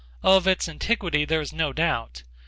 Of 0.23 0.47
its 0.47 0.67
antiquity 0.67 1.25
there 1.25 1.41
is 1.41 1.53
no 1.53 1.73
doubt. 1.73 2.23